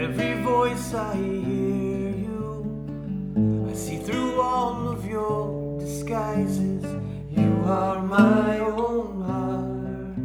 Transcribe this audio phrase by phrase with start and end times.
[0.00, 3.66] every voice I hear you.
[3.70, 6.84] I see through all of your disguises.
[7.30, 10.16] You are my own heart.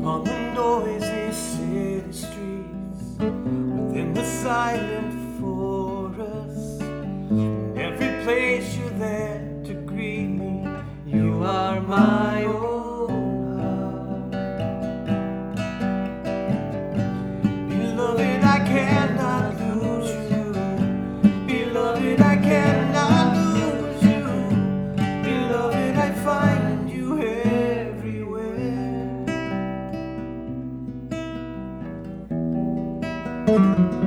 [0.00, 9.72] Upon the noisy city streets, within the silent forest, in every place you're there to
[9.72, 10.68] greet me.
[11.06, 12.27] You are my
[22.18, 24.02] Beloved, I cannot lose
[33.88, 33.97] you.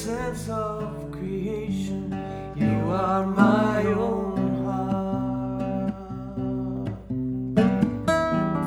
[0.00, 2.10] Essence of creation.
[2.56, 5.92] You are my own heart.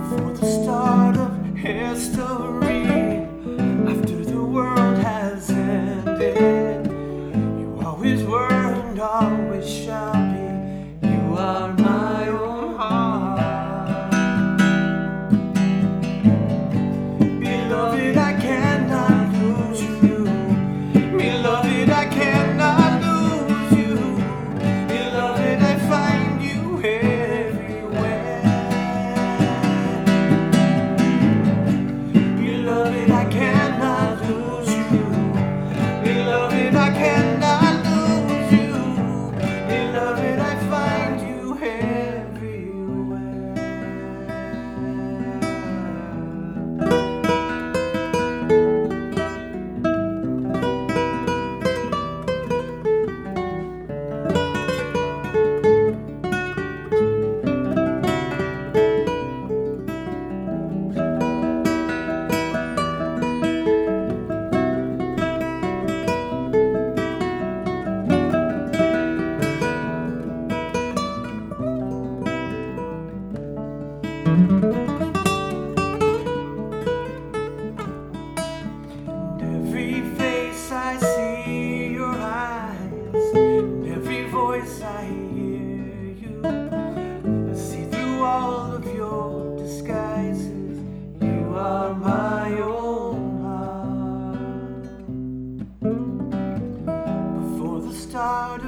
[0.09, 2.62] For the start of history,
[36.75, 37.32] I cannot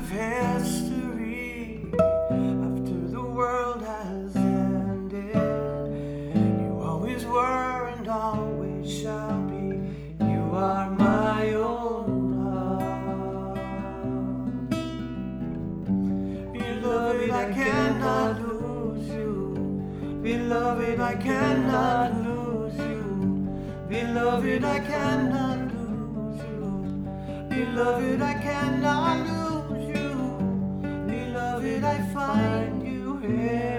[0.05, 5.35] of history, after the world has ended,
[6.61, 9.79] you always were and always shall be.
[10.23, 13.65] You are my own heart.
[16.53, 20.19] Beloved, I cannot lose you.
[20.21, 23.03] Beloved, I cannot lose you.
[23.89, 26.69] Beloved, I cannot lose you.
[27.49, 29.44] Beloved, I cannot lose you.
[31.95, 33.74] I find you everywhere.